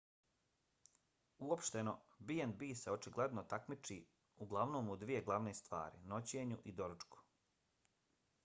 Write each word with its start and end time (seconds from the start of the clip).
uopšteno 1.49 1.91
b&b 2.31 2.69
se 2.83 2.95
očigledno 2.95 3.43
takmiči 3.53 3.97
uglavnom 4.47 4.89
u 4.95 4.97
dvije 5.05 5.21
glavne 5.29 5.53
stvari: 5.63 6.03
noćenju 6.15 6.59
i 6.63 6.75
doručku 6.81 7.23